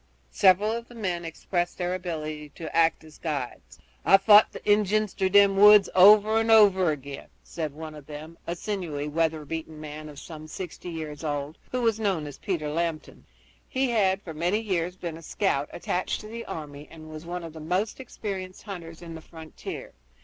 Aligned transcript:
Several 0.31 0.71
of 0.71 0.87
the 0.87 0.95
men 0.95 1.23
expressed 1.23 1.77
their 1.77 1.93
ability 1.93 2.49
to 2.55 2.75
act 2.75 3.03
as 3.03 3.19
guides. 3.19 3.77
"I've 4.03 4.23
fought 4.23 4.51
the 4.51 4.65
Injuns 4.67 5.13
through 5.13 5.29
them 5.29 5.57
woods 5.57 5.91
over 5.93 6.39
and 6.39 6.49
over 6.49 6.89
again," 6.89 7.27
said 7.43 7.71
one 7.73 7.93
of 7.93 8.07
them, 8.07 8.39
a 8.47 8.55
sinewy, 8.55 9.07
weather 9.07 9.45
beaten 9.45 9.79
man 9.79 10.09
of 10.09 10.17
some 10.17 10.47
sixty 10.47 10.89
years 10.89 11.23
old, 11.23 11.59
who 11.71 11.83
was 11.83 11.99
known 11.99 12.25
as 12.25 12.39
Peter 12.39 12.67
Lambton. 12.71 13.27
He 13.69 13.91
had 13.91 14.23
for 14.23 14.33
many 14.33 14.59
years 14.59 14.95
been 14.95 15.17
a 15.17 15.21
scout 15.21 15.69
attached 15.71 16.19
to 16.21 16.27
the 16.27 16.45
army 16.45 16.87
and 16.89 17.11
was 17.11 17.27
one 17.27 17.43
of 17.43 17.53
the 17.53 17.59
most 17.59 17.99
experienced 17.99 18.63
hunters 18.63 19.03
on 19.03 19.13
the 19.13 19.21
frontier. 19.21 19.93